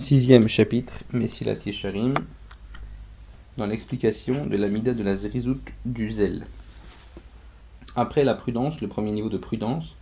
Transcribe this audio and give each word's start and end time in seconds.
Sixième 0.00 0.46
chapitre, 0.46 1.02
Messilat 1.12 1.56
Yesharim, 1.66 2.14
dans 3.56 3.66
l'explication 3.66 4.46
de 4.46 4.56
la 4.56 4.68
mida 4.68 4.94
de 4.94 5.02
la 5.02 5.16
zrizout 5.16 5.60
du 5.84 6.12
zèle. 6.12 6.46
Après 7.96 8.22
la 8.22 8.34
prudence, 8.34 8.80
le 8.80 8.86
premier 8.86 9.10
niveau 9.10 9.28
de 9.28 9.38
prudence, 9.38 9.96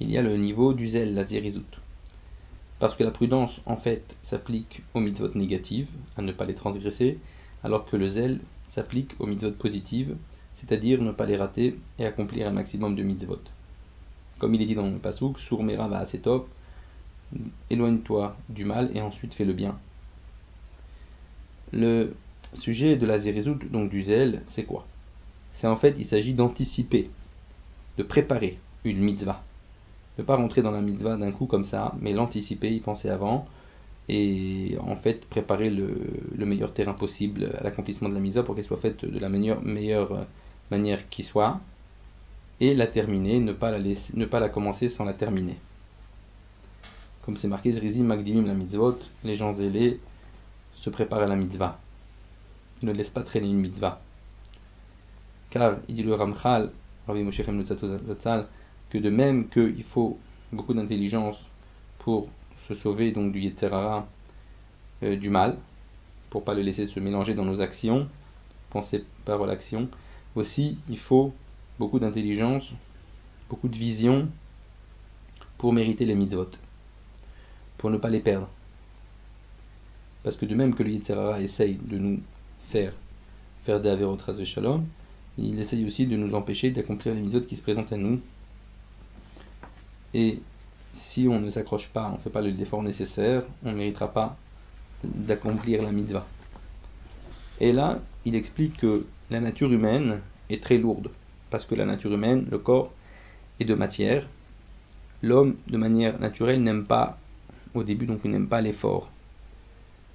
il 0.00 0.10
y 0.10 0.18
a 0.18 0.22
le 0.22 0.36
niveau 0.36 0.74
du 0.74 0.86
zèle, 0.86 1.14
la 1.14 1.24
zrizout. 1.24 1.80
Parce 2.78 2.94
que 2.94 3.02
la 3.02 3.10
prudence, 3.10 3.62
en 3.64 3.78
fait, 3.78 4.16
s'applique 4.20 4.82
aux 4.92 5.00
mitzvot 5.00 5.34
négatives, 5.34 5.92
à 6.18 6.22
ne 6.22 6.32
pas 6.32 6.44
les 6.44 6.54
transgresser, 6.54 7.18
alors 7.64 7.86
que 7.86 7.96
le 7.96 8.06
zèle 8.06 8.40
s'applique 8.66 9.12
aux 9.18 9.26
mitzvot 9.26 9.52
positives, 9.52 10.14
c'est-à-dire 10.52 11.00
ne 11.00 11.10
pas 11.10 11.24
les 11.24 11.38
rater 11.38 11.80
et 11.98 12.04
accomplir 12.04 12.46
un 12.48 12.52
maximum 12.52 12.94
de 12.94 13.02
mitzvot. 13.02 13.40
Comme 14.38 14.54
il 14.54 14.60
est 14.60 14.66
dit 14.66 14.74
dans 14.74 14.86
le 14.86 14.98
pasuk, 14.98 15.38
Sur 15.38 15.62
Mera 15.62 15.88
va 15.88 16.04
top, 16.04 16.50
éloigne-toi 17.70 18.36
du 18.48 18.64
mal 18.64 18.90
et 18.94 19.00
ensuite 19.00 19.34
fais 19.34 19.44
le 19.44 19.52
bien. 19.52 19.78
Le 21.72 22.14
sujet 22.54 22.96
de 22.96 23.06
la 23.06 23.18
zérizout, 23.18 23.58
donc 23.70 23.90
du 23.90 24.02
zèle, 24.02 24.42
c'est 24.46 24.64
quoi? 24.64 24.86
C'est 25.50 25.66
en 25.66 25.76
fait, 25.76 25.96
il 25.98 26.04
s'agit 26.04 26.34
d'anticiper, 26.34 27.10
de 27.98 28.02
préparer 28.02 28.58
une 28.84 29.00
mitzvah. 29.00 29.42
Ne 30.18 30.24
pas 30.24 30.36
rentrer 30.36 30.62
dans 30.62 30.70
la 30.70 30.80
mitzvah 30.80 31.16
d'un 31.16 31.30
coup 31.30 31.46
comme 31.46 31.64
ça, 31.64 31.94
mais 32.00 32.12
l'anticiper, 32.12 32.72
y 32.72 32.80
penser 32.80 33.08
avant, 33.08 33.46
et 34.08 34.76
en 34.80 34.96
fait 34.96 35.26
préparer 35.26 35.70
le, 35.70 35.94
meilleur 36.36 36.72
terrain 36.72 36.94
possible 36.94 37.50
à 37.58 37.62
l'accomplissement 37.62 38.08
de 38.08 38.14
la 38.14 38.20
mitzvah 38.20 38.42
pour 38.42 38.54
qu'elle 38.54 38.64
soit 38.64 38.78
faite 38.78 39.04
de 39.04 39.18
la 39.18 39.28
meilleure, 39.28 40.26
manière 40.70 41.08
qui 41.08 41.22
soit, 41.22 41.60
et 42.60 42.74
la 42.74 42.86
terminer, 42.86 43.38
ne 43.40 43.52
pas 43.52 44.40
la 44.40 44.48
commencer 44.48 44.88
sans 44.88 45.04
la 45.04 45.12
terminer. 45.12 45.56
Comme 47.28 47.36
c'est 47.36 47.46
marqué 47.46 47.70
Zrizi 47.72 48.02
Magdimim 48.02 48.46
la 48.46 48.54
mitzvot, 48.54 48.98
les 49.22 49.36
gens 49.36 49.52
zélés 49.52 50.00
se 50.72 50.88
préparent 50.88 51.24
à 51.24 51.26
la 51.26 51.36
mitzvah. 51.36 51.78
Ne 52.80 52.90
laissent 52.90 53.10
pas 53.10 53.22
traîner 53.22 53.48
une 53.48 53.60
mitzvah. 53.60 54.00
Car, 55.50 55.76
il 55.90 55.96
dit 55.96 56.02
le 56.04 56.14
Ramchal, 56.14 56.72
que 57.06 58.96
de 58.96 59.10
même 59.10 59.46
qu'il 59.50 59.84
faut 59.84 60.18
beaucoup 60.52 60.72
d'intelligence 60.72 61.44
pour 61.98 62.30
se 62.66 62.72
sauver 62.72 63.12
donc 63.12 63.30
du 63.34 63.40
Yetzerara, 63.40 64.08
euh, 65.02 65.14
du 65.14 65.28
mal, 65.28 65.58
pour 66.30 66.44
pas 66.44 66.54
le 66.54 66.62
laisser 66.62 66.86
se 66.86 66.98
mélanger 66.98 67.34
dans 67.34 67.44
nos 67.44 67.60
actions, 67.60 68.08
penser 68.70 69.04
par 69.26 69.44
l'action, 69.44 69.90
aussi 70.34 70.78
il 70.88 70.98
faut 70.98 71.34
beaucoup 71.78 71.98
d'intelligence, 71.98 72.72
beaucoup 73.50 73.68
de 73.68 73.76
vision 73.76 74.30
pour 75.58 75.74
mériter 75.74 76.06
les 76.06 76.14
mitzvot, 76.14 76.48
pour 77.78 77.90
ne 77.90 77.96
pas 77.96 78.10
les 78.10 78.20
perdre. 78.20 78.48
Parce 80.22 80.36
que 80.36 80.46
de 80.46 80.54
même 80.54 80.74
que 80.74 80.82
le 80.82 80.90
Yetzirara 80.90 81.40
essaye 81.40 81.76
de 81.76 81.98
nous 81.98 82.20
faire 82.66 82.92
faire 83.64 83.80
des 83.80 83.88
averot 83.88 84.16
de 84.16 84.44
shalom, 84.44 84.84
il 85.38 85.58
essaye 85.58 85.86
aussi 85.86 86.06
de 86.06 86.16
nous 86.16 86.34
empêcher 86.34 86.70
d'accomplir 86.70 87.14
les 87.14 87.20
mitzvot 87.20 87.40
qui 87.40 87.56
se 87.56 87.62
présentent 87.62 87.92
à 87.92 87.96
nous. 87.96 88.20
Et 90.12 90.40
si 90.92 91.28
on 91.28 91.38
ne 91.38 91.50
s'accroche 91.50 91.88
pas, 91.88 92.08
on 92.12 92.16
ne 92.16 92.22
fait 92.22 92.30
pas 92.30 92.40
l'effort 92.40 92.82
nécessaire, 92.82 93.42
on 93.64 93.70
ne 93.70 93.76
méritera 93.76 94.12
pas 94.12 94.36
d'accomplir 95.04 95.82
la 95.82 95.92
mitzvah. 95.92 96.26
Et 97.60 97.72
là, 97.72 98.00
il 98.24 98.34
explique 98.34 98.78
que 98.78 99.06
la 99.30 99.40
nature 99.40 99.72
humaine 99.72 100.20
est 100.50 100.62
très 100.62 100.78
lourde 100.78 101.10
parce 101.50 101.64
que 101.64 101.74
la 101.74 101.84
nature 101.84 102.12
humaine, 102.12 102.46
le 102.50 102.58
corps, 102.58 102.92
est 103.60 103.64
de 103.64 103.74
matière. 103.74 104.26
L'homme, 105.22 105.56
de 105.66 105.76
manière 105.76 106.18
naturelle, 106.20 106.62
n'aime 106.62 106.84
pas, 106.84 107.18
au 107.74 107.82
début, 107.82 108.06
donc 108.06 108.20
il 108.24 108.30
n'aime 108.30 108.48
pas 108.48 108.60
l'effort. 108.60 109.10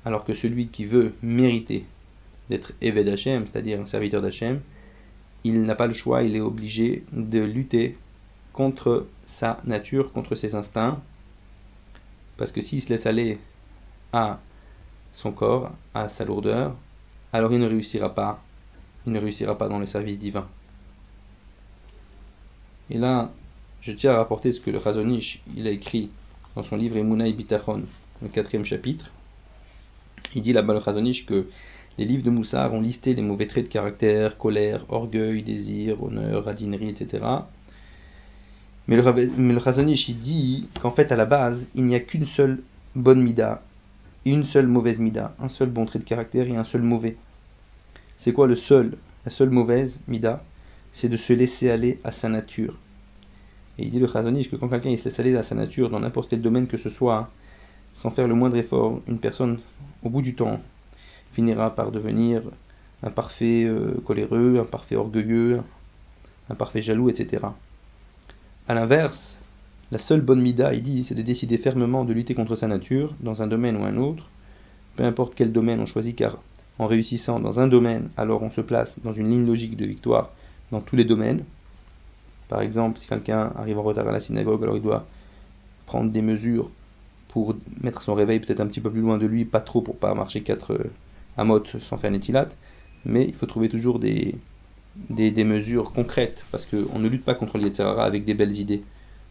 Alors 0.06 0.26
que 0.26 0.34
celui 0.34 0.68
qui 0.68 0.86
veut 0.86 1.14
mériter 1.22 1.86
d'être 2.50 2.74
Eved 2.82 3.08
Hashem, 3.08 3.48
c'est-à-dire 3.48 3.80
un 3.80 3.86
serviteur 3.86 4.22
d'Hachem, 4.22 4.62
il 5.44 5.64
n'a 5.64 5.76
pas 5.76 5.88
le 5.88 5.94
choix, 5.94 6.24
il 6.24 6.36
est 6.36 6.42
obligé 6.42 7.04
de 7.12 7.40
lutter 7.40 7.98
contre 8.52 9.08
sa 9.26 9.60
nature, 9.66 10.12
contre 10.12 10.36
ses 10.36 10.56
instincts, 10.56 11.02
parce 12.38 12.52
que 12.52 12.62
s'il 12.62 12.82
se 12.82 12.90
laisse 12.90 13.06
aller 13.06 13.40
à 14.12 14.40
son 15.12 15.32
corps, 15.32 15.72
à 15.94 16.10
sa 16.10 16.26
lourdeur, 16.26 16.76
alors 17.32 17.52
il 17.54 17.60
ne 17.60 17.68
réussira 17.68 18.14
pas, 18.14 18.44
il 19.06 19.14
ne 19.14 19.20
réussira 19.20 19.58
pas 19.58 19.68
dans 19.68 19.80
le 19.80 19.86
service 19.86 20.20
divin. 20.20 20.48
Et 22.90 22.98
là, 22.98 23.32
je 23.82 23.92
tiens 23.92 24.12
à 24.12 24.18
rapporter 24.18 24.52
ce 24.52 24.62
que 24.62 24.72
le 24.72 24.80
Chazonish 24.80 25.42
il 25.56 25.68
a 25.68 25.72
écrit 25.72 26.10
dans 26.56 26.64
son 26.64 26.76
livre 26.76 26.98
Emunai 26.98 27.34
Bitachon, 27.34 27.82
le 28.22 28.28
quatrième 28.28 28.66
chapitre. 28.66 29.12
Il 30.36 30.42
dit 30.42 30.54
là-bas 30.54 30.74
le 30.74 31.26
que 31.26 31.48
les 31.98 32.06
livres 32.06 32.24
de 32.24 32.30
Moussar 32.30 32.74
ont 32.74 32.82
listé 32.82 33.14
les 33.14 33.22
mauvais 33.22 33.48
traits 33.48 33.66
de 33.66 33.70
caractère, 33.70 34.38
colère, 34.38 34.86
orgueil, 34.90 35.44
désir, 35.44 36.02
honneur, 36.04 36.46
radinerie, 36.46 36.90
etc. 36.90 37.24
Mais 38.88 38.98
le, 38.98 39.04
mais 39.38 39.54
dit 39.54 40.68
qu'en 40.82 40.92
fait 40.92 41.12
à 41.12 41.16
la 41.16 41.26
base, 41.26 41.68
il 41.76 41.86
n'y 41.86 41.96
a 41.96 42.00
qu'une 42.00 42.26
seule 42.26 42.62
bonne 42.96 43.22
mida, 43.22 43.64
une 44.26 44.44
seule 44.44 44.68
mauvaise 44.68 45.00
mida, 45.00 45.36
un 45.40 45.50
seul 45.50 45.70
bon 45.70 45.86
trait 45.86 46.00
de 46.00 46.04
caractère 46.04 46.48
et 46.48 46.56
un 46.56 46.64
seul 46.64 46.82
mauvais. 46.82 47.18
C'est 48.16 48.34
quoi 48.34 48.48
le 48.48 48.56
seul, 48.56 48.98
la 49.26 49.32
seule 49.32 49.50
mauvaise 49.50 50.00
mida? 50.08 50.44
C'est 50.92 51.10
de 51.10 51.18
se 51.18 51.34
laisser 51.34 51.70
aller 51.70 52.00
à 52.04 52.12
sa 52.12 52.30
nature. 52.30 52.78
Et 53.78 53.84
il 53.84 53.90
dit 53.90 54.00
le 54.00 54.08
Chazonish 54.08 54.50
que 54.50 54.56
quand 54.56 54.70
quelqu'un 54.70 54.96
se 54.96 55.06
laisse 55.06 55.20
aller 55.20 55.36
à 55.36 55.44
sa 55.44 55.56
nature 55.56 55.90
dans 55.90 56.00
n'importe 56.00 56.30
quel 56.30 56.42
domaine 56.42 56.68
que 56.68 56.78
ce 56.78 56.90
soit, 56.90 57.30
sans 57.92 58.12
faire 58.12 58.28
le 58.28 58.36
moindre 58.36 58.58
effort, 58.58 59.02
une 59.08 59.20
personne, 59.20 59.60
au 60.04 60.10
bout 60.10 60.22
du 60.22 60.36
temps, 60.36 60.60
finira 61.32 61.74
par 61.74 61.92
devenir 61.92 62.44
un 63.02 63.10
parfait 63.10 63.66
euh, 63.66 63.94
coléreux, 64.06 64.60
un 64.60 64.66
parfait 64.66 64.96
orgueilleux, 64.96 65.62
un 66.50 66.56
parfait 66.56 66.82
jaloux, 66.82 67.10
etc. 67.10 67.46
A 68.68 68.74
l'inverse, 68.74 69.42
la 69.92 69.98
seule 69.98 70.22
bonne 70.22 70.42
mida, 70.42 70.74
il 70.74 70.82
dit, 70.82 71.04
c'est 71.04 71.16
de 71.16 71.22
décider 71.22 71.58
fermement 71.58 72.06
de 72.06 72.14
lutter 72.14 72.34
contre 72.34 72.56
sa 72.56 72.68
nature, 72.68 73.14
dans 73.20 73.42
un 73.42 73.48
domaine 73.48 73.78
ou 73.78 73.84
un 73.84 73.98
autre, 73.98 74.30
peu 74.96 75.04
importe 75.04 75.34
quel 75.36 75.52
domaine 75.52 75.80
on 75.80 75.86
choisit, 75.86 76.16
car 76.16 76.38
en 76.80 76.88
réussissant 76.88 77.40
dans 77.40 77.60
un 77.60 77.68
domaine, 77.68 78.10
alors 78.18 78.42
on 78.42 78.50
se 78.50 78.62
place 78.62 79.00
dans 79.04 79.14
une 79.14 79.30
ligne 79.30 79.46
logique 79.46 79.78
de 79.78 79.86
victoire 79.86 80.32
dans 80.72 80.82
tous 80.82 80.96
les 80.96 81.06
domaines. 81.06 81.44
Par 82.54 82.62
exemple, 82.62 83.00
si 83.00 83.08
quelqu'un 83.08 83.52
arrive 83.56 83.80
en 83.80 83.82
retard 83.82 84.08
à 84.08 84.12
la 84.12 84.20
synagogue, 84.20 84.62
alors 84.62 84.78
il 84.78 84.84
doit 84.84 85.08
prendre 85.88 86.12
des 86.12 86.22
mesures 86.22 86.70
pour 87.30 87.56
mettre 87.82 88.04
son 88.04 88.14
réveil 88.14 88.40
peut-être 88.40 88.60
un 88.60 88.68
petit 88.68 88.80
peu 88.80 88.92
plus 88.92 89.02
loin 89.02 89.18
de 89.18 89.26
lui, 89.26 89.44
pas 89.44 89.60
trop 89.60 89.82
pour 89.82 89.98
pas 89.98 90.14
marcher 90.14 90.44
4 90.44 90.74
euh, 90.74 90.92
amotes 91.36 91.80
sans 91.80 91.98
faire 91.98 92.12
un 92.12 92.14
étilat, 92.14 92.48
mais 93.06 93.26
il 93.28 93.34
faut 93.34 93.48
trouver 93.48 93.70
toujours 93.70 93.98
des, 93.98 94.36
des, 95.10 95.44
mesures 95.44 95.94
concrètes, 95.94 96.44
parce 96.52 96.68
qu'on 96.68 97.00
ne 97.00 97.10
lutte 97.10 97.26
pas 97.26 97.34
contre 97.34 97.58
le 97.58 97.64
Yetzerara 97.64 98.06
avec 98.06 98.24
des 98.24 98.36
belles 98.36 98.60
idées. 98.60 98.84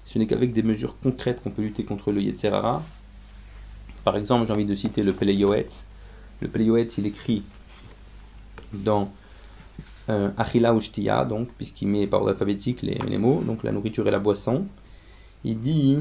Ce 0.05 0.19
n'est 0.19 0.27
qu'avec 0.27 0.53
des 0.53 0.65
mesures 0.65 0.97
concrètes 1.01 1.45
qu'on 1.45 1.51
peut 1.51 1.63
lutter 1.63 1.85
contre 1.85 2.11
le 2.11 2.23
Yetzerara. 2.23 2.83
Par 4.03 4.17
exemple, 4.17 4.49
j'ai 4.49 4.53
envie 4.53 4.65
de 4.65 4.75
citer 4.75 5.05
le 5.05 5.13
Peleyoetz. 5.13 5.85
Le 6.41 6.49
Peleyoetz, 6.49 6.99
il 6.99 7.07
écrit 7.07 7.45
dans 8.73 9.13
euh, 10.09 10.31
Achila 10.37 10.75
Ushtiya, 10.75 11.25
donc, 11.25 11.49
puisqu'il 11.57 11.89
met 11.89 12.07
par 12.07 12.21
ordre 12.21 12.31
alphabétique 12.31 12.83
les, 12.83 12.99
les, 13.07 13.19
mots, 13.19 13.43
donc 13.47 13.63
la 13.63 13.73
nourriture 13.73 14.07
et 14.09 14.11
la 14.11 14.19
boisson. 14.19 14.67
Il 15.45 15.61
dit 15.61 15.99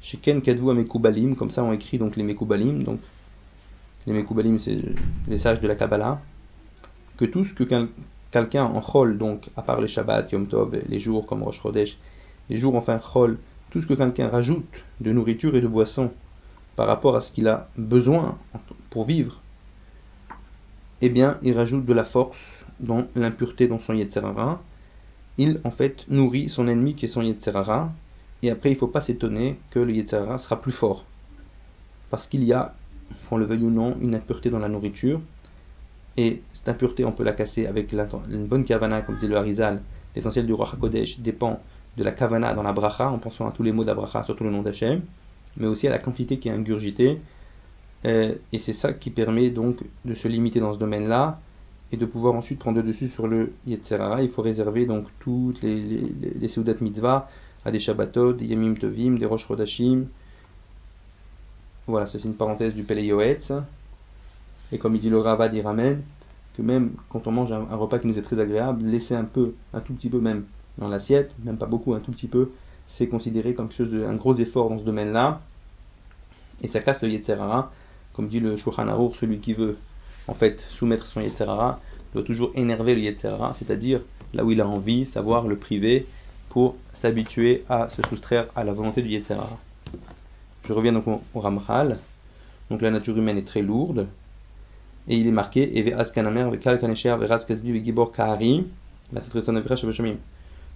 Sheken 0.00 0.42
Kadvu 0.42 0.70
Amekubalim, 0.70 1.36
comme 1.36 1.50
ça 1.50 1.62
on 1.62 1.72
écrit 1.72 1.98
donc 1.98 2.16
les 2.16 2.22
Mekubalim, 2.22 2.82
donc 2.82 3.00
les 4.06 4.12
Mekubalim 4.12 4.58
c'est 4.58 4.78
les 5.28 5.38
sages 5.38 5.60
de 5.60 5.68
la 5.68 5.74
Kabbalah, 5.74 6.20
que 7.16 7.24
tout 7.24 7.44
ce 7.44 7.54
que 7.54 7.64
quelqu'un 8.30 8.64
en 8.64 8.80
Chol, 8.80 9.16
donc 9.16 9.48
à 9.56 9.62
part 9.62 9.80
les 9.80 9.88
Shabbat, 9.88 10.32
Yom 10.32 10.46
Tov, 10.46 10.76
les 10.88 10.98
jours 10.98 11.26
comme 11.26 11.42
Rosh 11.42 11.60
Chodesh, 11.60 11.98
les 12.50 12.56
jours 12.56 12.74
enfin 12.74 12.98
Chol, 12.98 13.38
tout 13.70 13.80
ce 13.80 13.86
que 13.86 13.94
quelqu'un 13.94 14.28
rajoute 14.28 14.64
de 15.00 15.12
nourriture 15.12 15.54
et 15.54 15.60
de 15.60 15.68
boisson 15.68 16.10
par 16.74 16.86
rapport 16.86 17.16
à 17.16 17.20
ce 17.20 17.30
qu'il 17.30 17.46
a 17.48 17.68
besoin 17.76 18.36
pour 18.90 19.04
vivre, 19.04 19.40
eh 21.00 21.10
bien 21.10 21.38
il 21.42 21.56
rajoute 21.56 21.86
de 21.86 21.92
la 21.92 22.04
force 22.04 22.61
dans 22.82 23.06
l'impureté 23.14 23.68
dans 23.68 23.78
son 23.78 23.94
Yetzerara, 23.94 24.62
il 25.38 25.60
en 25.64 25.70
fait 25.70 26.04
nourrit 26.08 26.48
son 26.48 26.68
ennemi 26.68 26.94
qui 26.94 27.06
est 27.06 27.08
son 27.08 27.22
Yetzerara, 27.22 27.92
et 28.42 28.50
après 28.50 28.70
il 28.70 28.74
ne 28.74 28.78
faut 28.78 28.88
pas 28.88 29.00
s'étonner 29.00 29.58
que 29.70 29.78
le 29.78 29.92
Yetzerara 29.92 30.38
sera 30.38 30.60
plus 30.60 30.72
fort. 30.72 31.04
Parce 32.10 32.26
qu'il 32.26 32.44
y 32.44 32.52
a, 32.52 32.74
qu'on 33.28 33.38
le 33.38 33.44
veuille 33.44 33.62
ou 33.62 33.70
non, 33.70 33.96
une 34.00 34.14
impureté 34.14 34.50
dans 34.50 34.58
la 34.58 34.68
nourriture, 34.68 35.20
et 36.16 36.42
cette 36.52 36.68
impureté 36.68 37.04
on 37.04 37.12
peut 37.12 37.24
la 37.24 37.32
casser 37.32 37.66
avec 37.66 37.92
une 37.92 38.46
bonne 38.46 38.64
kavana, 38.64 39.00
comme 39.02 39.16
dit 39.16 39.28
le 39.28 39.36
Harizal, 39.36 39.80
l'essentiel 40.14 40.46
du 40.46 40.52
Roi 40.52 40.68
HaKodesh 40.72 41.20
dépend 41.20 41.60
de 41.96 42.04
la 42.04 42.10
kavana 42.10 42.54
dans 42.54 42.62
la 42.62 42.72
bracha, 42.72 43.10
en 43.10 43.18
pensant 43.18 43.48
à 43.48 43.52
tous 43.52 43.62
les 43.62 43.72
mots 43.72 43.84
d'Abracha, 43.84 44.24
surtout 44.24 44.44
le 44.44 44.50
nom 44.50 44.62
d'Hachem, 44.62 45.02
mais 45.56 45.66
aussi 45.66 45.86
à 45.86 45.90
la 45.90 45.98
quantité 45.98 46.38
qui 46.38 46.48
est 46.48 46.52
ingurgitée, 46.52 47.20
euh, 48.04 48.34
et 48.52 48.58
c'est 48.58 48.72
ça 48.72 48.92
qui 48.92 49.10
permet 49.10 49.50
donc 49.50 49.78
de 50.04 50.14
se 50.14 50.26
limiter 50.28 50.60
dans 50.60 50.72
ce 50.72 50.78
domaine-là, 50.78 51.40
et 51.92 51.96
de 51.96 52.06
pouvoir 52.06 52.34
ensuite 52.34 52.58
prendre 52.58 52.78
le 52.78 52.82
dessus 52.82 53.08
sur 53.08 53.28
le 53.28 53.52
Yetzerara. 53.66 54.22
Il 54.22 54.30
faut 54.30 54.42
réserver 54.42 54.86
donc 54.86 55.06
toutes 55.20 55.62
les, 55.62 55.76
les, 55.76 56.12
les 56.40 56.48
Seudat 56.48 56.74
Mitzvah 56.80 57.28
à 57.64 57.70
des 57.70 57.78
Shabbatot, 57.78 58.32
des 58.32 58.46
Yamim 58.46 58.74
Tovim, 58.74 59.16
des 59.18 59.26
Rosh 59.26 59.46
Rodashim, 59.46 60.06
voilà, 61.86 62.06
c'est 62.06 62.22
une 62.24 62.34
parenthèse 62.34 62.74
du 62.74 62.84
Pele 62.84 63.04
Yoetz. 63.04 63.52
Et 64.72 64.78
comme 64.78 64.94
il 64.94 65.00
dit 65.00 65.10
le 65.10 65.18
Ravad, 65.18 65.52
il 65.52 65.60
ramène 65.62 66.02
que 66.56 66.62
même 66.62 66.92
quand 67.08 67.26
on 67.26 67.32
mange 67.32 67.52
un, 67.52 67.64
repas 67.76 67.98
qui 67.98 68.06
nous 68.06 68.18
est 68.18 68.22
très 68.22 68.38
agréable, 68.38 68.84
laisser 68.84 69.14
un 69.14 69.24
peu, 69.24 69.54
un 69.74 69.80
tout 69.80 69.92
petit 69.94 70.08
peu 70.08 70.20
même 70.20 70.44
dans 70.78 70.88
l'assiette, 70.88 71.32
même 71.44 71.58
pas 71.58 71.66
beaucoup, 71.66 71.94
un 71.94 72.00
tout 72.00 72.12
petit 72.12 72.28
peu, 72.28 72.52
c'est 72.86 73.08
considéré 73.08 73.54
comme 73.54 73.68
quelque 73.68 73.76
chose 73.76 73.90
de, 73.90 74.04
un 74.04 74.14
gros 74.14 74.34
effort 74.34 74.70
dans 74.70 74.78
ce 74.78 74.84
domaine-là. 74.84 75.40
Et 76.62 76.68
ça 76.68 76.80
casse 76.80 77.02
le 77.02 77.08
Yetzerara. 77.08 77.72
Comme 78.12 78.28
dit 78.28 78.40
le 78.40 78.56
Shulchan 78.56 78.88
Aruch, 78.88 79.16
celui 79.16 79.38
qui 79.38 79.54
veut 79.54 79.76
en 80.28 80.34
fait 80.34 80.64
soumettre 80.68 81.06
son 81.06 81.20
Yetzerara 81.20 81.80
doit 82.12 82.22
toujours 82.22 82.50
énerver 82.54 82.94
le 82.94 83.00
Yetzerara, 83.00 83.54
c'est-à-dire 83.54 84.00
là 84.34 84.44
où 84.44 84.50
il 84.50 84.60
a 84.60 84.66
envie, 84.66 85.06
savoir 85.06 85.46
le 85.46 85.56
priver 85.56 86.06
pour 86.48 86.76
s'habituer 86.92 87.64
à 87.68 87.88
se 87.88 88.02
soustraire 88.02 88.46
à 88.54 88.64
la 88.64 88.72
volonté 88.72 89.02
du 89.02 89.08
Yetzerara. 89.08 89.58
Je 90.64 90.72
reviens 90.72 90.92
donc 90.92 91.06
au, 91.08 91.40
Ramchal. 91.40 91.98
Donc 92.70 92.82
la 92.82 92.90
nature 92.90 93.16
humaine 93.16 93.38
est 93.38 93.46
très 93.46 93.62
lourde. 93.62 94.06
Et 95.08 95.16
il 95.16 95.26
est 95.26 95.32
marqué 95.32 95.72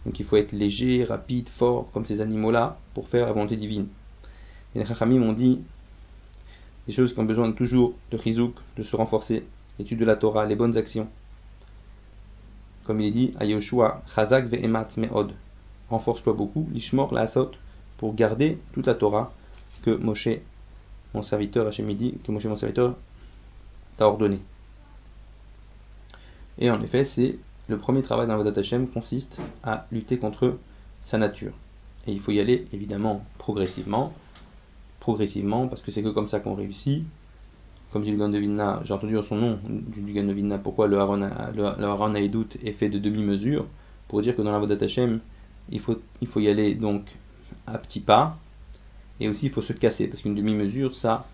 Donc 0.05 0.21
il 0.21 0.25
faut 0.25 0.37
être 0.37 0.53
léger, 0.53 1.05
rapide, 1.05 1.49
fort, 1.49 1.91
comme 1.93 2.05
ces 2.05 2.21
animaux-là, 2.21 2.79
pour 2.95 3.09
faire 3.09 3.27
la 3.27 3.33
volonté 3.33 3.57
divine. 3.57 3.87
Et 4.75 4.81
les 4.81 4.85
Chachamim 4.85 5.23
ont 5.23 5.33
dit 5.33 5.61
des 6.87 6.93
choses 6.93 7.13
qui 7.13 7.21
ont 7.21 7.25
besoin 7.25 7.51
toujours 7.53 7.95
de 8.11 8.19
chizouk, 8.19 8.55
de 8.77 8.83
se 8.83 8.97
renforcer, 8.97 9.45
l'étude 9.79 9.99
de 9.99 10.05
la 10.05 10.17
Torah, 10.17 10.47
les 10.47 10.57
bonnes 10.57 10.77
actions. 10.77 11.09
Comme 12.85 13.01
il 13.01 13.09
est 13.09 13.11
dit, 13.11 13.31
à 13.39 13.45
Yoshua, 13.45 14.03
Chazak 14.15 14.47
ve'emat 14.47 14.89
me'od. 14.97 15.33
Renforce-toi 15.91 16.33
beaucoup, 16.33 16.69
lishmor 16.73 17.13
la 17.13 17.27
pour 17.99 18.15
garder 18.15 18.59
toute 18.73 18.87
la 18.87 18.95
Torah 18.95 19.33
que 19.83 19.91
Moshe, 19.91 20.29
mon 21.15 21.23
serviteur, 21.23 21.67
Hachem 21.67 21.93
dit, 21.95 22.15
que 22.25 22.31
Moshe, 22.31 22.47
mon 22.47 22.57
serviteur, 22.57 22.97
t'a 23.97 24.07
ordonné. 24.07 24.39
Et 26.59 26.71
en 26.71 26.81
effet, 26.83 27.05
c'est 27.05 27.39
le 27.69 27.79
premier 27.79 28.03
travail 28.03 28.27
d'un 28.27 28.37
Vadat 28.37 28.61
Hashem 28.61 28.89
consiste 28.89 29.39
à 29.65 29.87
lutter 29.91 30.19
contre 30.19 30.59
sa 31.03 31.19
nature. 31.19 31.53
Et 32.07 32.13
il 32.13 32.21
faut 32.21 32.31
y 32.31 32.41
aller 32.41 32.67
évidemment 32.73 33.25
progressivement, 33.39 34.13
progressivement, 35.07 35.69
parce 35.69 35.83
que 35.83 35.93
c'est 35.93 36.03
que 36.03 36.09
comme 36.09 36.27
ça 36.27 36.41
qu'on 36.41 36.55
réussit. 36.55 37.05
Comme 37.93 38.03
dit 38.03 38.11
le 38.11 38.17
Gan 38.17 38.29
de 38.29 38.39
Vilna, 38.39 38.81
j'ai 38.83 38.93
entendu 38.93 39.17
en 39.17 39.23
son 39.23 39.37
nom 39.37 39.61
du 39.65 40.01
de 40.03 40.57
pourquoi 40.57 40.89
le 40.89 40.99
Haron, 40.99 41.21
le, 41.55 42.67
est 42.67 42.73
fait 42.73 42.89
de 42.89 42.99
demi-mesure, 42.99 43.67
pour 44.09 44.21
dire 44.21 44.35
que 44.35 44.43
dans 44.43 44.51
la 44.51 44.59
Vodat 44.59 44.85
Hashem, 44.85 45.21
il 45.71 45.79
faut, 45.79 45.97
il 46.21 46.27
faut 46.27 46.41
y 46.41 46.49
aller 46.49 46.75
donc 46.75 47.03
à 47.69 47.79
petits 47.79 48.01
pas, 48.01 48.37
et 49.21 49.29
aussi 49.29 49.47
il 49.47 49.53
faut 49.53 49.63
se 49.63 49.73
casser, 49.73 50.09
parce 50.09 50.23
qu'une 50.23 50.35
demi-mesure, 50.35 50.97
ça, 50.97 51.25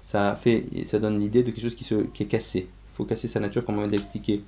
ça 0.00 0.34
fait, 0.34 0.66
ça 0.84 0.98
donne 0.98 1.20
l'idée 1.20 1.44
de 1.44 1.52
quelque 1.52 1.62
chose 1.62 1.76
qui, 1.76 1.84
se, 1.84 1.94
qui 1.94 2.24
est 2.24 2.26
cassé. 2.26 2.66
Il 2.66 2.96
faut 2.96 3.04
casser 3.04 3.28
sa 3.28 3.38
nature, 3.38 3.64
comme 3.64 3.76
on 3.76 3.82
vient 3.82 3.88
d'expliquer. 3.88 4.42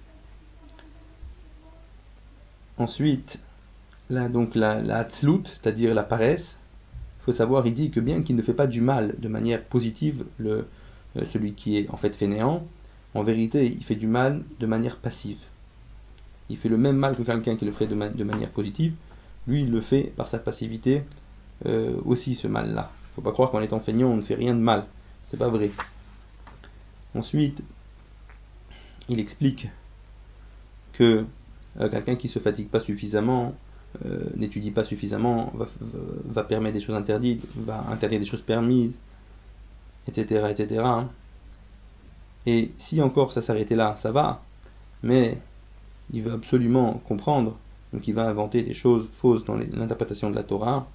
Ensuite, 2.78 3.38
là, 4.10 4.28
donc 4.28 4.56
la, 4.56 4.82
la 4.82 5.08
c'est-à-dire 5.08 5.94
la 5.94 6.02
paresse, 6.02 6.58
faut 7.26 7.32
savoir, 7.32 7.66
il 7.66 7.74
dit 7.74 7.90
que 7.90 7.98
bien 7.98 8.22
qu'il 8.22 8.36
ne 8.36 8.42
fait 8.42 8.54
pas 8.54 8.68
du 8.68 8.80
mal 8.80 9.16
de 9.18 9.26
manière 9.26 9.64
positive, 9.64 10.24
le, 10.38 10.68
euh, 11.16 11.24
celui 11.24 11.54
qui 11.54 11.76
est 11.76 11.90
en 11.90 11.96
fait 11.96 12.14
fainéant, 12.14 12.64
en 13.14 13.24
vérité, 13.24 13.66
il 13.66 13.82
fait 13.82 13.96
du 13.96 14.06
mal 14.06 14.44
de 14.60 14.66
manière 14.66 14.96
passive. 14.96 15.38
Il 16.48 16.56
fait 16.56 16.68
le 16.68 16.76
même 16.76 16.96
mal 16.96 17.16
que 17.16 17.22
quelqu'un 17.22 17.56
qui 17.56 17.64
le 17.64 17.72
ferait 17.72 17.88
de, 17.88 18.24
manière 18.24 18.50
positive. 18.50 18.94
Lui, 19.48 19.62
il 19.62 19.72
le 19.72 19.80
fait 19.80 20.12
par 20.16 20.28
sa 20.28 20.38
passivité 20.38 21.02
euh, 21.66 21.96
aussi, 22.04 22.36
ce 22.36 22.46
mal-là. 22.46 22.92
Il 22.92 23.14
faut 23.16 23.22
pas 23.22 23.32
croire 23.32 23.50
qu'en 23.50 23.60
étant 23.60 23.80
feignant, 23.80 24.08
on 24.08 24.16
ne 24.16 24.22
fait 24.22 24.36
rien 24.36 24.54
de 24.54 24.60
mal. 24.60 24.86
C'est 25.24 25.36
pas 25.36 25.48
vrai. 25.48 25.72
Ensuite, 27.16 27.64
il 29.08 29.18
explique 29.18 29.66
que 30.92 31.24
euh, 31.80 31.88
quelqu'un 31.88 32.14
qui 32.14 32.28
se 32.28 32.38
fatigue 32.38 32.68
pas 32.68 32.80
suffisamment, 32.80 33.54
euh, 34.04 34.24
n'étudie 34.36 34.70
pas 34.70 34.84
suffisamment, 34.84 35.52
va, 36.24 36.44
permettre 36.44 36.74
des 36.74 36.80
choses 36.80 36.96
interdites, 36.96 37.46
va 37.56 37.84
interdire 37.88 38.18
des 38.18 38.26
choses 38.26 38.42
permises, 38.42 38.94
etc. 40.06 40.46
etc. 40.50 40.84
Et 42.46 42.72
si 42.76 43.00
encore 43.00 43.32
ça 43.32 43.42
s'arrêtait 43.42 43.76
là, 43.76 43.96
ça 43.96 44.12
va, 44.12 44.42
mais 45.02 45.38
il 46.12 46.22
veut 46.22 46.32
absolument 46.32 47.00
comprendre, 47.08 47.56
donc 47.92 48.06
il 48.06 48.14
va 48.14 48.28
inventer 48.28 48.62
des 48.62 48.74
choses 48.74 49.08
fausses 49.12 49.44
dans 49.44 49.56
l'interprétation 49.56 50.30
de 50.30 50.36
la 50.36 50.42
Torah. 50.42 50.86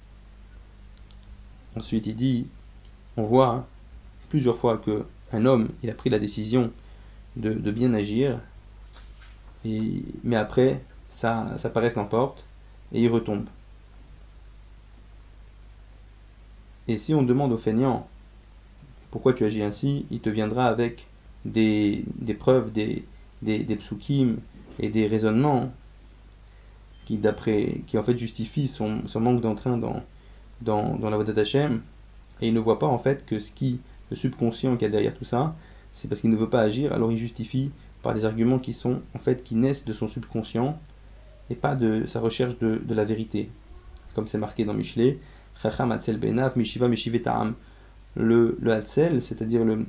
Ensuite, 1.76 2.06
il 2.06 2.14
dit, 2.14 2.46
on 3.16 3.24
voit 3.24 3.66
plusieurs 4.28 4.56
fois 4.56 4.78
que 4.78 5.04
un 5.32 5.46
homme, 5.46 5.70
il 5.82 5.90
a 5.90 5.94
pris 5.94 6.10
la 6.10 6.18
décision 6.18 6.70
de, 7.36 7.70
bien 7.70 7.94
agir, 7.94 8.38
mais 9.64 10.36
après, 10.36 10.82
ça, 11.08 11.56
ça 11.58 11.70
paraisse 11.70 11.96
l'emporte 11.96 12.44
et 12.92 13.02
il 13.02 13.08
retombe. 13.08 13.46
Et 16.88 16.98
si 16.98 17.14
on 17.14 17.22
demande 17.22 17.52
au 17.52 17.56
feignant 17.56 18.08
pourquoi 19.10 19.34
tu 19.34 19.44
agis 19.44 19.62
ainsi, 19.62 20.06
il 20.10 20.20
te 20.20 20.30
viendra 20.30 20.66
avec 20.66 21.06
des, 21.44 22.02
des 22.16 22.34
preuves, 22.34 22.72
des, 22.72 23.04
des, 23.42 23.76
psukim 23.76 24.38
et 24.80 24.88
des 24.88 25.06
raisonnements 25.06 25.70
qui, 27.04 27.20
qui 27.86 27.98
en 27.98 28.02
fait 28.02 28.16
justifient 28.16 28.68
son, 28.68 29.06
son 29.06 29.20
manque 29.20 29.42
d'entrain 29.42 29.76
dans, 29.76 30.02
dans, 30.62 30.96
dans 30.96 31.10
la 31.10 31.16
voie 31.16 31.24
d'Hachem. 31.24 31.82
Et 32.40 32.48
il 32.48 32.54
ne 32.54 32.60
voit 32.60 32.78
pas 32.78 32.86
en 32.86 32.98
fait 32.98 33.26
que 33.26 33.38
ce 33.38 33.52
qui, 33.52 33.80
le 34.10 34.16
subconscient 34.16 34.76
qui 34.76 34.86
a 34.86 34.88
derrière 34.88 35.14
tout 35.14 35.26
ça, 35.26 35.54
c'est 35.92 36.08
parce 36.08 36.22
qu'il 36.22 36.30
ne 36.30 36.36
veut 36.36 36.48
pas 36.48 36.62
agir, 36.62 36.92
alors 36.92 37.12
il 37.12 37.18
justifie 37.18 37.70
par 38.02 38.14
des 38.14 38.24
arguments 38.24 38.58
qui 38.58 38.72
sont 38.72 39.02
en 39.14 39.18
fait 39.18 39.44
qui 39.44 39.54
naissent 39.54 39.84
de 39.84 39.92
son 39.92 40.08
subconscient 40.08 40.78
et 41.50 41.54
pas 41.54 41.74
de 41.74 42.06
sa 42.06 42.20
recherche 42.20 42.58
de, 42.58 42.80
de 42.84 42.94
la 42.94 43.04
vérité. 43.04 43.50
Comme 44.14 44.26
c'est 44.26 44.38
marqué 44.38 44.64
dans 44.64 44.74
Michelet, 44.74 45.18
Benav 45.64 46.56
Mishiva 46.56 46.88
Le, 48.16 48.58
le 48.60 48.72
Hatzel, 48.72 49.22
c'est-à-dire 49.22 49.64
le, 49.64 49.86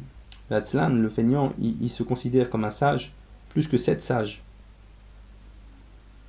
le 0.49 1.01
le 1.01 1.09
feignant, 1.09 1.53
il, 1.59 1.89
se 1.89 2.03
considère 2.03 2.49
comme 2.49 2.63
un 2.63 2.69
sage 2.69 3.13
plus 3.49 3.67
que 3.67 3.77
sept 3.77 4.01
sages. 4.01 4.43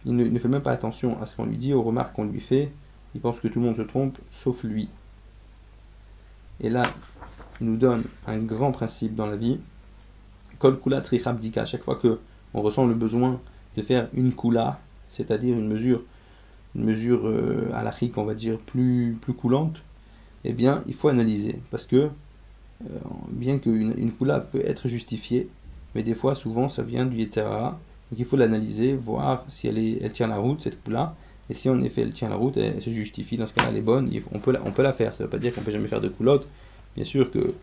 Il 0.06 0.16
ne, 0.16 0.38
fait 0.38 0.48
même 0.48 0.62
pas 0.62 0.72
attention 0.72 1.20
à 1.22 1.26
ce 1.26 1.36
qu'on 1.36 1.46
lui 1.46 1.56
dit, 1.56 1.72
aux 1.72 1.82
remarques 1.82 2.14
qu'on 2.14 2.24
lui 2.24 2.40
fait. 2.40 2.70
Il 3.14 3.20
pense 3.20 3.40
que 3.40 3.48
tout 3.48 3.60
le 3.60 3.66
monde 3.66 3.76
se 3.76 3.82
trompe, 3.82 4.18
sauf 4.42 4.62
lui. 4.64 4.88
Et 6.60 6.68
là, 6.68 6.82
il 7.60 7.68
nous 7.68 7.76
donne 7.76 8.04
un 8.26 8.38
grand 8.38 8.72
principe 8.72 9.14
dans 9.14 9.26
la 9.26 9.36
vie 9.36 9.58
Kol 10.58 10.80
kula 10.80 11.02
à 11.56 11.64
chaque 11.64 11.82
fois 11.82 11.96
que 11.96 12.20
on 12.54 12.62
ressent 12.62 12.86
le 12.86 12.94
besoin 12.94 13.40
de 13.76 13.82
faire 13.82 14.08
une 14.14 14.32
kula, 14.34 14.80
c'est-à-dire 15.14 15.56
une 15.56 15.68
mesure, 15.68 16.02
une 16.74 16.84
mesure 16.84 17.26
euh, 17.26 17.70
on 18.16 18.24
va 18.24 18.34
dire, 18.34 18.58
plus, 18.58 19.16
plus 19.20 19.32
coulante, 19.32 19.80
eh 20.44 20.52
bien, 20.52 20.82
il 20.86 20.94
faut 20.94 21.08
analyser. 21.08 21.56
Parce 21.70 21.84
que, 21.84 21.96
euh, 22.84 22.98
bien 23.30 23.58
qu'une 23.58 23.94
une 23.96 24.12
peut 24.12 24.60
être 24.64 24.88
justifiée, 24.88 25.48
mais 25.94 26.02
des 26.02 26.14
fois, 26.14 26.34
souvent, 26.34 26.68
ça 26.68 26.82
vient 26.82 27.06
du 27.06 27.16
yetzera. 27.16 27.78
Donc 28.10 28.18
il 28.18 28.24
faut 28.24 28.36
l'analyser, 28.36 28.94
voir 28.94 29.44
si 29.48 29.68
elle, 29.68 29.78
est, 29.78 29.98
elle 30.02 30.12
tient 30.12 30.26
la 30.26 30.36
route, 30.36 30.60
cette 30.60 30.82
kula. 30.82 31.14
Et 31.50 31.54
si 31.54 31.68
en 31.68 31.80
effet 31.82 32.02
elle 32.02 32.12
tient 32.12 32.28
la 32.28 32.36
route, 32.36 32.56
elle, 32.56 32.80
se 32.80 32.90
justifie, 32.90 33.36
dans 33.36 33.46
ce 33.46 33.52
cas-là, 33.52 33.68
elle 33.70 33.76
est 33.76 33.82
bonne, 33.82 34.10
on 34.32 34.38
peut, 34.38 34.52
la, 34.52 34.62
on 34.64 34.70
peut 34.70 34.82
la 34.82 34.92
faire. 34.92 35.14
Ça 35.14 35.24
ne 35.24 35.26
veut 35.26 35.30
pas 35.30 35.38
dire 35.38 35.54
qu'on 35.54 35.60
peut 35.60 35.70
jamais 35.70 35.88
faire 35.88 36.00
de 36.00 36.08
coulotte. 36.08 36.46
Bien 36.96 37.04
sûr 37.04 37.30
que, 37.30 37.54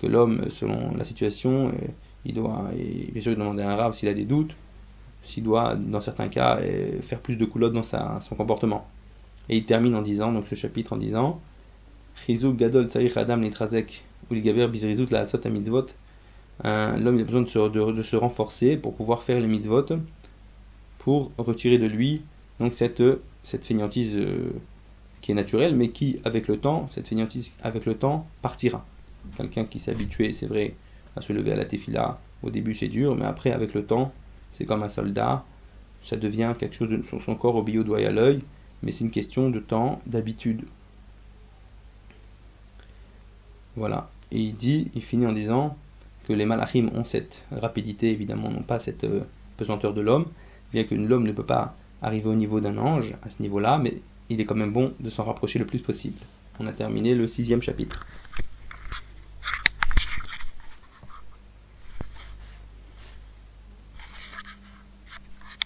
que 0.00 0.06
l'homme, 0.06 0.48
selon 0.50 0.94
la 0.96 1.04
situation, 1.04 1.68
euh, 1.68 1.72
il 2.24 2.34
doit, 2.34 2.70
bien 3.12 3.22
sûr, 3.22 3.34
demander 3.34 3.62
à 3.62 3.70
un 3.70 3.76
rave 3.76 3.94
s'il 3.94 4.08
a 4.08 4.14
des 4.14 4.24
doutes, 4.24 4.52
s'il 5.22 5.44
doit, 5.44 5.76
dans 5.76 6.00
certains 6.00 6.28
cas, 6.28 6.58
euh, 6.60 7.00
faire 7.02 7.20
plus 7.20 7.36
de 7.36 7.44
coulottes 7.44 7.72
dans 7.72 7.82
sa, 7.82 8.18
son 8.20 8.34
comportement. 8.34 8.86
Et 9.48 9.56
il 9.56 9.64
termine 9.64 9.94
en 9.94 10.02
disant, 10.02 10.32
donc 10.32 10.46
ce 10.46 10.54
chapitre 10.54 10.92
en 10.92 10.96
disant, 10.96 11.40
Gadol 12.28 12.88
Adam 13.16 13.36
Mitzvot. 15.50 15.86
L'homme 16.62 17.18
a 17.18 17.24
besoin 17.24 17.42
de 17.42 17.48
se, 17.48 17.68
de, 17.68 18.02
se, 18.02 18.16
renforcer 18.16 18.76
pour 18.76 18.94
pouvoir 18.94 19.22
faire 19.22 19.40
les 19.40 19.46
mitzvot, 19.46 19.86
pour 20.98 21.32
retirer 21.38 21.78
de 21.78 21.86
lui 21.86 22.22
donc 22.60 22.74
cette, 22.74 23.02
cette 23.42 23.64
fainéantise 23.64 24.16
euh, 24.16 24.52
qui 25.22 25.32
est 25.32 25.34
naturelle, 25.34 25.74
mais 25.74 25.88
qui, 25.88 26.20
avec 26.24 26.46
le 26.46 26.58
temps, 26.58 26.88
cette 26.90 27.08
fainéantise 27.08 27.52
avec 27.62 27.86
le 27.86 27.94
temps, 27.94 28.26
partira. 28.42 28.84
Quelqu'un 29.36 29.64
qui 29.64 29.78
s'est 29.78 29.90
habitué, 29.90 30.32
c'est 30.32 30.46
vrai, 30.46 30.74
à 31.16 31.22
se 31.22 31.32
lever 31.32 31.52
à 31.52 31.56
la 31.56 31.64
tefila. 31.64 32.20
Au 32.42 32.50
début, 32.50 32.74
c'est 32.74 32.88
dur, 32.88 33.16
mais 33.16 33.24
après, 33.24 33.50
avec 33.50 33.74
le 33.74 33.84
temps, 33.84 34.12
c'est 34.50 34.64
comme 34.64 34.82
un 34.82 34.88
soldat. 34.88 35.44
Ça 36.02 36.16
devient 36.16 36.54
quelque 36.58 36.74
chose 36.74 36.88
de, 36.88 37.02
sur 37.02 37.20
son 37.22 37.34
corps, 37.34 37.56
au 37.56 37.62
au 37.62 37.82
doigt 37.82 38.00
et 38.00 38.06
à 38.06 38.10
l'œil, 38.10 38.42
mais 38.82 38.90
c'est 38.90 39.04
une 39.04 39.10
question 39.10 39.50
de 39.50 39.60
temps, 39.60 40.00
d'habitude. 40.06 40.62
Voilà. 43.76 44.10
Et 44.32 44.38
il 44.38 44.54
dit, 44.54 44.90
il 44.94 45.02
finit 45.02 45.26
en 45.26 45.32
disant 45.32 45.76
que 46.26 46.32
les 46.32 46.46
malachim 46.46 46.90
ont 46.94 47.04
cette 47.04 47.44
rapidité, 47.50 48.10
évidemment, 48.10 48.50
non 48.50 48.62
pas 48.62 48.80
cette 48.80 49.04
euh, 49.04 49.22
pesanteur 49.56 49.94
de 49.94 50.00
l'homme, 50.00 50.26
bien 50.72 50.84
que 50.84 50.94
l'homme 50.94 51.24
ne 51.24 51.32
peut 51.32 51.44
pas 51.44 51.74
arriver 52.02 52.28
au 52.28 52.34
niveau 52.34 52.60
d'un 52.60 52.78
ange 52.78 53.14
à 53.22 53.30
ce 53.30 53.42
niveau-là, 53.42 53.78
mais 53.78 53.94
il 54.28 54.40
est 54.40 54.44
quand 54.44 54.54
même 54.54 54.72
bon 54.72 54.94
de 55.00 55.10
s'en 55.10 55.24
rapprocher 55.24 55.58
le 55.58 55.66
plus 55.66 55.80
possible. 55.80 56.18
On 56.58 56.66
a 56.66 56.72
terminé 56.72 57.14
le 57.14 57.26
sixième 57.26 57.62
chapitre. 57.62 58.06